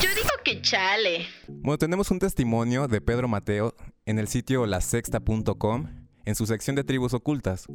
Yo 0.00 0.08
digo 0.14 0.30
que 0.44 0.60
chale. 0.62 1.26
Bueno, 1.46 1.78
tenemos 1.78 2.10
un 2.10 2.18
testimonio 2.18 2.88
de 2.88 3.00
Pedro 3.00 3.28
Mateo 3.28 3.74
en 4.06 4.18
el 4.18 4.26
sitio 4.26 4.66
lasexta.com 4.66 5.86
en 6.24 6.34
su 6.34 6.46
sección 6.46 6.74
de 6.74 6.84
tribus 6.84 7.14
ocultas. 7.14 7.66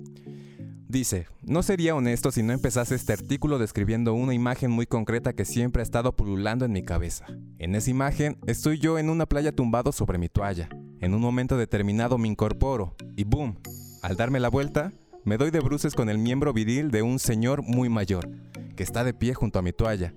Dice, 0.87 1.27
no 1.41 1.63
sería 1.63 1.95
honesto 1.95 2.31
si 2.31 2.43
no 2.43 2.53
empezase 2.53 2.95
este 2.95 3.13
artículo 3.13 3.59
describiendo 3.59 4.13
una 4.13 4.33
imagen 4.33 4.71
muy 4.71 4.85
concreta 4.85 5.33
que 5.33 5.45
siempre 5.45 5.81
ha 5.81 5.83
estado 5.83 6.15
pululando 6.15 6.65
en 6.65 6.71
mi 6.71 6.83
cabeza. 6.83 7.25
En 7.59 7.75
esa 7.75 7.89
imagen 7.89 8.37
estoy 8.45 8.79
yo 8.79 8.99
en 8.99 9.09
una 9.09 9.25
playa 9.25 9.51
tumbado 9.51 9.91
sobre 9.91 10.17
mi 10.17 10.29
toalla. 10.29 10.69
En 11.01 11.13
un 11.13 11.21
momento 11.21 11.57
determinado 11.57 12.17
me 12.17 12.27
incorporo 12.27 12.95
y 13.15 13.23
¡boom! 13.23 13.57
Al 14.01 14.15
darme 14.15 14.39
la 14.39 14.49
vuelta, 14.49 14.93
me 15.23 15.37
doy 15.37 15.51
de 15.51 15.59
bruces 15.59 15.93
con 15.93 16.09
el 16.09 16.17
miembro 16.17 16.53
viril 16.53 16.91
de 16.91 17.01
un 17.01 17.19
señor 17.19 17.63
muy 17.63 17.89
mayor, 17.89 18.29
que 18.75 18.83
está 18.83 19.03
de 19.03 19.13
pie 19.13 19.33
junto 19.33 19.59
a 19.59 19.61
mi 19.61 19.73
toalla. 19.73 20.13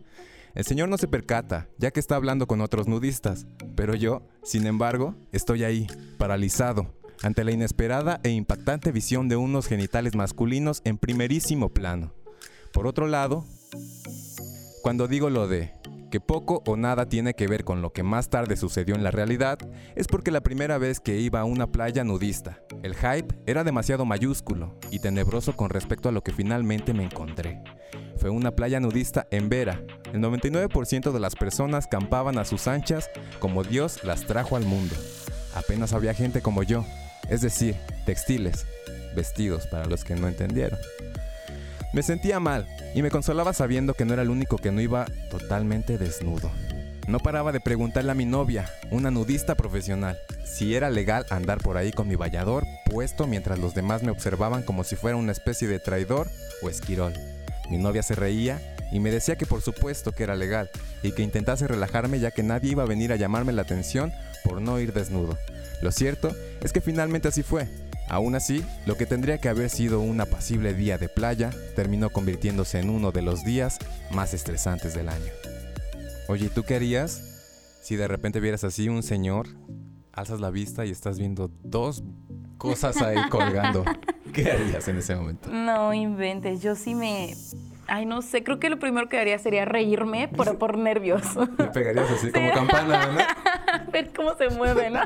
El 0.54 0.64
señor 0.64 0.88
no 0.88 0.98
se 0.98 1.08
percata, 1.08 1.68
ya 1.78 1.90
que 1.90 2.00
está 2.00 2.16
hablando 2.16 2.46
con 2.46 2.60
otros 2.60 2.88
nudistas, 2.88 3.46
pero 3.74 3.94
yo, 3.94 4.22
sin 4.42 4.66
embargo, 4.66 5.14
estoy 5.32 5.64
ahí, 5.64 5.86
paralizado, 6.18 6.94
ante 7.22 7.44
la 7.44 7.52
inesperada 7.52 8.20
e 8.22 8.30
impactante 8.30 8.92
visión 8.92 9.28
de 9.28 9.36
unos 9.36 9.66
genitales 9.66 10.14
masculinos 10.14 10.82
en 10.84 10.98
primerísimo 10.98 11.70
plano. 11.70 12.12
Por 12.72 12.86
otro 12.86 13.06
lado, 13.06 13.44
cuando 14.82 15.08
digo 15.08 15.30
lo 15.30 15.48
de 15.48 15.72
que 16.10 16.20
poco 16.20 16.62
o 16.66 16.76
nada 16.76 17.06
tiene 17.06 17.34
que 17.34 17.46
ver 17.46 17.64
con 17.64 17.82
lo 17.82 17.92
que 17.92 18.02
más 18.02 18.28
tarde 18.28 18.56
sucedió 18.56 18.94
en 18.94 19.04
la 19.04 19.10
realidad, 19.10 19.58
es 19.94 20.06
porque 20.06 20.30
la 20.30 20.40
primera 20.40 20.78
vez 20.78 21.00
que 21.00 21.18
iba 21.18 21.40
a 21.40 21.44
una 21.44 21.66
playa 21.66 22.04
nudista, 22.04 22.60
el 22.82 22.94
hype 22.94 23.34
era 23.46 23.64
demasiado 23.64 24.04
mayúsculo 24.04 24.74
y 24.90 25.00
tenebroso 25.00 25.56
con 25.56 25.70
respecto 25.70 26.08
a 26.08 26.12
lo 26.12 26.22
que 26.22 26.32
finalmente 26.32 26.94
me 26.94 27.04
encontré. 27.04 27.62
Fue 28.16 28.30
una 28.30 28.50
playa 28.52 28.80
nudista 28.80 29.26
en 29.30 29.48
Vera. 29.48 29.80
El 30.12 30.20
99% 30.20 31.12
de 31.12 31.20
las 31.20 31.36
personas 31.36 31.86
campaban 31.86 32.38
a 32.38 32.44
sus 32.44 32.66
anchas 32.66 33.10
como 33.38 33.62
Dios 33.62 34.02
las 34.04 34.26
trajo 34.26 34.56
al 34.56 34.64
mundo. 34.64 34.94
Apenas 35.54 35.92
había 35.92 36.14
gente 36.14 36.42
como 36.42 36.62
yo, 36.62 36.84
es 37.28 37.42
decir, 37.42 37.76
textiles, 38.06 38.66
vestidos 39.14 39.66
para 39.66 39.86
los 39.86 40.04
que 40.04 40.16
no 40.16 40.28
entendieron. 40.28 40.78
Me 41.92 42.02
sentía 42.02 42.38
mal 42.38 42.66
y 42.94 43.02
me 43.02 43.10
consolaba 43.10 43.52
sabiendo 43.52 43.94
que 43.94 44.04
no 44.04 44.12
era 44.12 44.22
el 44.22 44.30
único 44.30 44.58
que 44.58 44.70
no 44.70 44.80
iba 44.80 45.06
totalmente 45.30 45.96
desnudo. 45.96 46.50
No 47.06 47.18
paraba 47.18 47.52
de 47.52 47.60
preguntarle 47.60 48.10
a 48.12 48.14
mi 48.14 48.26
novia, 48.26 48.70
una 48.90 49.10
nudista 49.10 49.54
profesional, 49.54 50.18
si 50.44 50.74
era 50.74 50.90
legal 50.90 51.24
andar 51.30 51.58
por 51.58 51.78
ahí 51.78 51.90
con 51.90 52.06
mi 52.06 52.16
vallador 52.16 52.64
puesto 52.90 53.26
mientras 53.26 53.58
los 53.58 53.74
demás 53.74 54.02
me 54.02 54.10
observaban 54.10 54.62
como 54.62 54.84
si 54.84 54.96
fuera 54.96 55.16
una 55.16 55.32
especie 55.32 55.68
de 55.68 55.78
traidor 55.78 56.28
o 56.62 56.68
esquirol. 56.68 57.14
Mi 57.70 57.78
novia 57.78 58.02
se 58.02 58.14
reía 58.14 58.60
y 58.92 59.00
me 59.00 59.10
decía 59.10 59.36
que 59.36 59.46
por 59.46 59.62
supuesto 59.62 60.12
que 60.12 60.22
era 60.22 60.36
legal 60.36 60.70
y 61.02 61.12
que 61.12 61.22
intentase 61.22 61.66
relajarme 61.66 62.20
ya 62.20 62.30
que 62.30 62.42
nadie 62.42 62.72
iba 62.72 62.82
a 62.82 62.86
venir 62.86 63.12
a 63.12 63.16
llamarme 63.16 63.52
la 63.52 63.62
atención 63.62 64.12
por 64.44 64.60
no 64.60 64.78
ir 64.78 64.92
desnudo. 64.92 65.38
Lo 65.80 65.92
cierto 65.92 66.34
es 66.62 66.72
que 66.72 66.80
finalmente 66.80 67.28
así 67.28 67.42
fue. 67.42 67.68
Aún 68.08 68.34
así, 68.34 68.64
lo 68.86 68.96
que 68.96 69.06
tendría 69.06 69.38
que 69.38 69.48
haber 69.48 69.68
sido 69.68 70.00
un 70.00 70.20
apacible 70.20 70.72
día 70.72 70.96
de 70.96 71.08
playa 71.08 71.50
terminó 71.76 72.10
convirtiéndose 72.10 72.78
en 72.78 72.88
uno 72.88 73.12
de 73.12 73.22
los 73.22 73.44
días 73.44 73.78
más 74.12 74.32
estresantes 74.32 74.94
del 74.94 75.10
año. 75.10 75.30
Oye, 76.28 76.48
¿tú 76.48 76.62
qué 76.62 76.76
harías 76.76 77.78
si 77.82 77.96
de 77.96 78.08
repente 78.08 78.40
vieras 78.40 78.64
así 78.64 78.88
un 78.88 79.02
señor, 79.02 79.48
alzas 80.12 80.40
la 80.40 80.50
vista 80.50 80.86
y 80.86 80.90
estás 80.90 81.18
viendo 81.18 81.50
dos 81.62 82.02
cosas 82.56 83.02
ahí 83.02 83.18
colgando? 83.30 83.84
¿Qué 84.32 84.50
harías 84.50 84.88
en 84.88 84.98
ese 84.98 85.14
momento? 85.14 85.50
No 85.50 85.92
inventes, 85.92 86.62
yo 86.62 86.74
sí 86.74 86.94
me... 86.94 87.34
Ay, 87.90 88.04
no 88.04 88.20
sé, 88.20 88.44
creo 88.44 88.58
que 88.58 88.68
lo 88.68 88.78
primero 88.78 89.08
que 89.08 89.18
haría 89.18 89.38
sería 89.38 89.64
reírme, 89.64 90.28
pero 90.36 90.58
por 90.58 90.76
nervios. 90.76 91.22
Te 91.56 91.64
pegarías 91.64 92.10
así 92.10 92.30
como 92.30 92.52
campana, 92.52 93.06
¿no? 93.06 93.90
Ver 93.92 94.12
cómo 94.14 94.34
se 94.36 94.50
mueve, 94.50 94.90
¿no? 94.90 95.00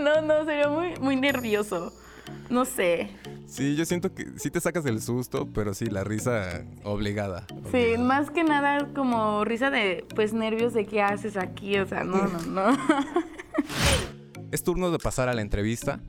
No, 0.00 0.22
no, 0.22 0.44
sería 0.44 0.68
muy, 0.68 0.94
muy 1.00 1.16
nervioso. 1.16 1.92
No 2.48 2.64
sé. 2.64 3.10
Sí, 3.46 3.74
yo 3.76 3.84
siento 3.84 4.14
que 4.14 4.26
sí 4.36 4.50
te 4.50 4.60
sacas 4.60 4.84
del 4.84 5.02
susto, 5.02 5.48
pero 5.52 5.74
sí, 5.74 5.86
la 5.86 6.04
risa 6.04 6.64
obligada. 6.84 7.46
Sí, 7.72 7.98
más 7.98 8.30
que 8.30 8.44
nada 8.44 8.88
como 8.94 9.44
risa 9.44 9.70
de, 9.70 10.06
pues, 10.14 10.32
nervios 10.32 10.72
de 10.72 10.86
qué 10.86 11.02
haces 11.02 11.36
aquí, 11.36 11.76
o 11.78 11.86
sea, 11.86 12.04
no, 12.04 12.26
no, 12.28 12.40
no. 12.42 12.78
Es 14.52 14.64
turno 14.64 14.90
de 14.90 14.98
pasar 14.98 15.28
a 15.28 15.34
la 15.34 15.42
entrevista. 15.42 16.00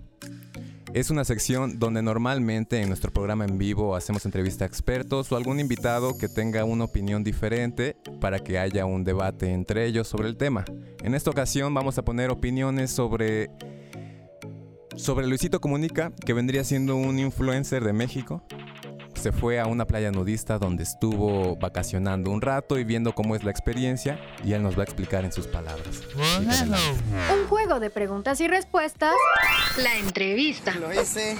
Es 0.93 1.09
una 1.09 1.23
sección 1.23 1.79
donde 1.79 2.01
normalmente 2.01 2.81
en 2.81 2.89
nuestro 2.89 3.11
programa 3.11 3.45
en 3.45 3.57
vivo 3.57 3.95
hacemos 3.95 4.25
entrevista 4.25 4.65
a 4.65 4.67
expertos 4.67 5.31
o 5.31 5.37
algún 5.37 5.59
invitado 5.59 6.17
que 6.17 6.27
tenga 6.27 6.65
una 6.65 6.83
opinión 6.83 7.23
diferente 7.23 7.95
para 8.19 8.39
que 8.39 8.59
haya 8.59 8.85
un 8.85 9.03
debate 9.03 9.53
entre 9.53 9.85
ellos 9.85 10.07
sobre 10.07 10.27
el 10.27 10.37
tema. 10.37 10.65
En 11.01 11.13
esta 11.13 11.29
ocasión 11.29 11.73
vamos 11.73 11.97
a 11.97 12.03
poner 12.03 12.29
opiniones 12.29 12.91
sobre 12.91 13.51
sobre 14.95 15.27
Luisito 15.27 15.61
Comunica, 15.61 16.11
que 16.25 16.33
vendría 16.33 16.63
siendo 16.63 16.95
un 16.95 17.19
influencer 17.19 17.83
de 17.83 17.93
México. 17.93 18.43
Se 19.15 19.31
fue 19.31 19.59
a 19.59 19.67
una 19.67 19.85
playa 19.85 20.11
nudista 20.11 20.57
donde 20.57 20.81
estuvo 20.83 21.55
vacacionando 21.55 22.31
un 22.31 22.41
rato 22.41 22.79
y 22.79 22.83
viendo 22.83 23.13
cómo 23.13 23.35
es 23.35 23.43
la 23.43 23.51
experiencia 23.51 24.19
y 24.43 24.53
él 24.53 24.63
nos 24.63 24.75
va 24.75 24.81
a 24.81 24.85
explicar 24.85 25.25
en 25.25 25.31
sus 25.31 25.47
palabras. 25.47 26.01
Un 26.19 27.47
juego 27.47 27.79
de 27.79 27.91
preguntas 27.91 28.41
y 28.41 28.47
respuestas. 28.47 29.13
La 29.77 29.95
entrevista. 29.97 30.73
Lo 30.75 30.91
hice. 30.91 31.37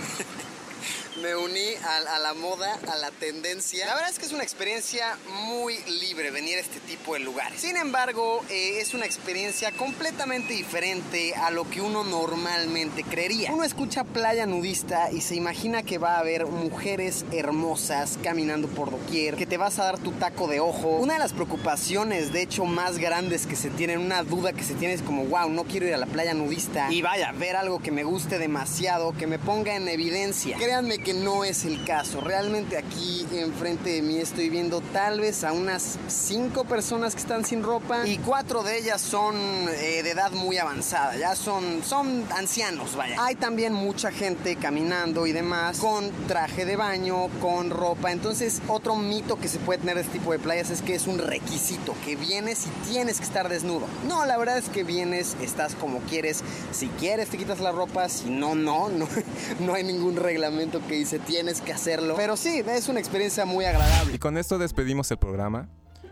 Me 1.22 1.36
uní 1.36 1.76
a, 1.86 2.16
a, 2.16 2.20
la 2.20 2.34
moda, 2.34 2.80
a 2.92 2.96
la 2.96 3.12
tendencia. 3.12 3.86
La 3.86 3.94
verdad 3.94 4.10
es 4.10 4.18
que 4.18 4.26
es 4.26 4.32
una 4.32 4.42
experiencia 4.42 5.18
muy 5.46 5.78
libre 6.00 6.32
venir 6.32 6.58
a 6.58 6.62
este 6.62 6.80
tipo 6.80 7.14
de 7.14 7.20
lugares. 7.20 7.62
Sin 7.62 7.78
embargo, 7.78 8.44
eh, 8.50 8.80
es 8.80 8.96
una 8.96 9.06
experiencia 9.06 9.72
completamente 9.72 10.54
diferente 10.54 11.36
a 11.36 11.52
lo 11.52 11.70
que 11.70 11.80
uno 11.80 12.04
normalmente 12.04 13.04
creería. 13.04 13.54
Uno 13.54 13.64
escucha 13.64 14.04
playa 14.04 14.48
nudista 14.48 15.12
y 15.12 15.22
se 15.22 15.36
imagina 15.36 15.84
que 15.84 16.00
va 16.00 16.16
a 16.16 16.20
haber 16.20 16.48
mujeres 16.48 17.24
hermosas 17.32 18.18
caminando 18.24 18.68
por 18.68 18.90
doquier, 18.90 19.36
que 19.36 19.46
te 19.46 19.58
vas 19.58 19.78
a 19.78 19.84
dar 19.84 20.00
tu 20.00 20.14
taco 20.14 20.48
de 20.48 20.60
ojo. 20.60 20.98
Una 20.98 21.14
de 21.14 21.20
las 21.20 21.34
preocupaciones, 21.34 22.34
de 22.34 22.42
hecho, 22.42 22.66
más 22.66 22.98
grandes 22.98 23.46
que 23.46 23.56
se 23.56 23.70
tienen, 23.70 24.00
una 24.00 24.24
duda 24.24 24.54
que 24.54 24.64
se 24.64 24.74
tiene 24.74 24.96
es 24.96 25.04
como, 25.04 25.26
wow, 25.26 25.52
no 25.52 25.66
quiero 25.66 25.86
ir 25.86 25.94
a 25.94 25.98
la 25.98 26.08
playa 26.08 26.34
nudista 26.34 26.92
y 26.92 27.04
vaya, 27.04 27.32
ver 27.34 27.58
algo 27.58 27.80
que 27.80 27.92
me 27.92 28.04
guste 28.04 28.40
demasiado, 28.40 29.14
que 29.14 29.28
me 29.28 29.38
ponga 29.38 29.76
en 29.76 29.88
evidencia. 29.88 30.58
Créanme 30.58 30.98
que 30.98 31.11
no 31.14 31.44
es 31.44 31.66
el 31.66 31.84
caso. 31.86 32.22
Realmente 32.22 32.78
aquí 32.78 33.26
enfrente 33.32 33.92
de 33.92 34.02
mí 34.02 34.18
estoy 34.18 34.50
viendo 34.50 34.82
tal 34.94 35.20
vez 35.20 35.44
a 35.44 35.54
unas 35.54 35.98
cinco 36.08 36.66
personas 36.66 37.14
que 37.14 37.22
están 37.22 37.46
sin 37.46 37.64
ropa 37.64 38.08
y 38.08 38.18
cuatro 38.18 38.64
de 38.64 38.78
ellas 38.78 39.02
son 39.02 39.36
eh, 39.36 40.02
de 40.04 40.12
edad 40.12 40.32
muy 40.32 40.58
avanzada, 40.58 41.16
ya 41.18 41.36
son, 41.36 41.84
son 41.84 42.26
ancianos, 42.36 42.96
vaya. 42.96 43.16
Hay 43.20 43.36
también 43.36 43.74
mucha 43.74 44.12
gente 44.12 44.56
caminando 44.56 45.28
y 45.28 45.32
demás 45.32 45.80
con 45.80 46.10
traje 46.28 46.66
de 46.66 46.76
baño, 46.76 47.28
con 47.42 47.70
ropa. 47.70 48.12
Entonces, 48.12 48.62
otro 48.68 48.96
mito 48.96 49.38
que 49.38 49.48
se 49.48 49.60
puede 49.60 49.80
tener 49.80 49.96
de 49.96 50.02
este 50.02 50.20
tipo 50.20 50.32
de 50.32 50.40
playas 50.40 50.70
es 50.70 50.82
que 50.82 50.96
es 50.96 51.08
un 51.08 51.18
requisito, 51.18 51.96
que 52.06 52.16
vienes 52.16 52.66
y 52.66 52.92
tienes 52.92 53.18
que 53.18 53.24
estar 53.24 53.50
desnudo. 53.50 53.88
No, 54.08 54.26
la 54.26 54.38
verdad 54.38 54.58
es 54.58 54.70
que 54.70 54.84
vienes, 54.84 55.36
estás 55.42 55.76
como 55.76 56.00
quieres. 56.02 56.44
Si 56.72 56.88
quieres 56.88 57.30
te 57.30 57.38
quitas 57.38 57.60
la 57.60 57.72
ropa, 57.72 58.10
si 58.10 58.30
no, 58.30 58.56
no, 58.56 58.90
no, 58.90 59.08
no 59.60 59.74
hay 59.74 59.84
ningún 59.84 60.16
reglamento 60.16 60.82
que 60.88 60.96
dice 61.02 61.20
tienes 61.20 61.62
que 61.62 61.74
hacerlo. 61.74 62.14
Pero 62.16 62.38
sí, 62.38 62.64
es 62.66 62.88
una 62.88 63.00
experiencia 63.00 63.46
muy 63.46 63.66
agradable. 63.66 64.14
Y 64.14 64.20
con 64.20 64.38
esto 64.38 64.58
despedimos 64.60 65.10
el 65.12 65.18
programa. 65.18 65.68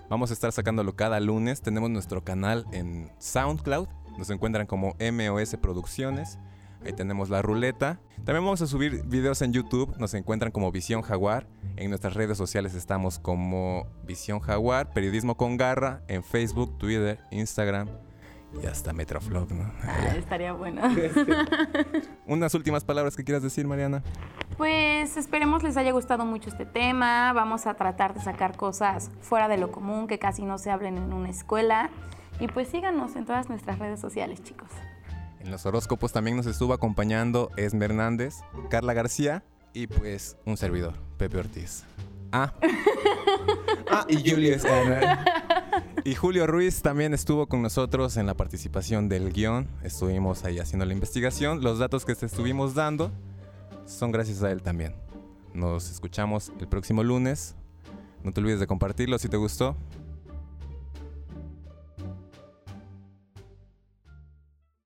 Vamos 0.09 0.31
a 0.31 0.33
estar 0.33 0.51
sacándolo 0.51 0.95
cada 0.95 1.19
lunes. 1.19 1.61
Tenemos 1.61 1.91
nuestro 1.91 2.23
canal 2.23 2.65
en 2.71 3.11
SoundCloud. 3.19 3.87
Nos 4.17 4.29
encuentran 4.31 4.65
como 4.65 4.95
MOS 4.99 5.55
Producciones. 5.61 6.39
Ahí 6.83 6.93
tenemos 6.93 7.29
la 7.29 7.43
ruleta. 7.43 7.99
También 8.25 8.43
vamos 8.43 8.61
a 8.63 8.67
subir 8.67 9.03
videos 9.03 9.43
en 9.43 9.53
YouTube. 9.53 9.95
Nos 9.99 10.15
encuentran 10.15 10.51
como 10.51 10.71
Visión 10.71 11.03
Jaguar. 11.03 11.47
En 11.75 11.89
nuestras 11.89 12.15
redes 12.15 12.37
sociales 12.37 12.73
estamos 12.73 13.19
como 13.19 13.85
Visión 14.05 14.39
Jaguar, 14.39 14.91
Periodismo 14.91 15.37
con 15.37 15.57
Garra, 15.57 16.01
en 16.07 16.23
Facebook, 16.23 16.77
Twitter, 16.79 17.19
Instagram 17.29 17.89
y 18.61 18.65
hasta 18.65 18.93
Metroflog, 18.93 19.51
¿no? 19.51 19.71
Ah, 19.83 20.15
estaría 20.17 20.53
bueno. 20.53 20.81
Unas 22.27 22.53
últimas 22.53 22.83
palabras 22.83 23.15
que 23.15 23.23
quieras 23.23 23.43
decir, 23.43 23.67
Mariana. 23.67 24.03
Pues 24.57 25.17
esperemos 25.17 25.63
les 25.63 25.77
haya 25.77 25.91
gustado 25.91 26.25
mucho 26.25 26.49
este 26.49 26.65
tema. 26.65 27.31
Vamos 27.33 27.67
a 27.67 27.75
tratar 27.75 28.13
de 28.13 28.21
sacar 28.21 28.57
cosas 28.57 29.11
fuera 29.21 29.47
de 29.47 29.57
lo 29.57 29.71
común 29.71 30.07
que 30.07 30.19
casi 30.19 30.43
no 30.43 30.57
se 30.57 30.71
hablen 30.71 30.97
en 30.97 31.13
una 31.13 31.29
escuela. 31.29 31.89
Y 32.39 32.47
pues 32.47 32.69
síganos 32.69 33.15
en 33.15 33.25
todas 33.25 33.49
nuestras 33.49 33.79
redes 33.79 33.99
sociales, 33.99 34.41
chicos. 34.43 34.69
En 35.39 35.51
los 35.51 35.65
horóscopos 35.65 36.11
también 36.11 36.35
nos 36.35 36.45
estuvo 36.47 36.73
acompañando 36.73 37.51
Esme 37.55 37.85
Hernández, 37.85 38.35
Carla 38.69 38.93
García 38.93 39.43
y 39.73 39.87
pues 39.87 40.37
un 40.45 40.57
servidor, 40.57 40.95
Pepe 41.17 41.37
Ortiz. 41.37 41.85
Ah. 42.31 42.53
ah 43.91 44.05
y 44.07 44.29
Julio 44.29 44.55
Escaner. 44.55 45.19
Y 46.09 46.15
Julio 46.15 46.47
Ruiz 46.47 46.81
también 46.81 47.13
estuvo 47.13 47.45
con 47.45 47.61
nosotros 47.61 48.17
en 48.17 48.25
la 48.25 48.33
participación 48.33 49.09
del 49.09 49.31
guion. 49.31 49.67
Estuvimos 49.83 50.43
ahí 50.43 50.57
haciendo 50.57 50.83
la 50.87 50.93
investigación. 50.93 51.61
Los 51.61 51.77
datos 51.77 52.03
que 52.03 52.15
te 52.15 52.25
estuvimos 52.25 52.73
dando 52.73 53.11
son 53.85 54.11
gracias 54.11 54.41
a 54.41 54.51
él 54.51 54.63
también. 54.63 54.95
Nos 55.53 55.91
escuchamos 55.91 56.51
el 56.59 56.67
próximo 56.67 57.03
lunes. 57.03 57.53
No 58.23 58.33
te 58.33 58.41
olvides 58.41 58.59
de 58.59 58.65
compartirlo 58.65 59.19
si 59.19 59.29
te 59.29 59.37
gustó. 59.37 59.77